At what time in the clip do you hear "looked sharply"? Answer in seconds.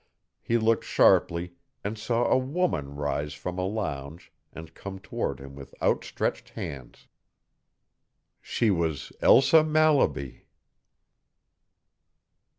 0.57-1.53